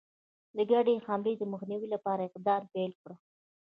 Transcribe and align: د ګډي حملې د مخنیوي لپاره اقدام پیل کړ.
د 0.55 0.57
ګډي 0.71 0.95
حملې 1.05 1.33
د 1.37 1.43
مخنیوي 1.51 1.87
لپاره 1.95 2.21
اقدام 2.23 2.61
پیل 2.73 2.91
کړ. 3.01 3.09